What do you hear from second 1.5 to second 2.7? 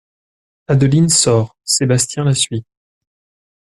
Sébastien la suit.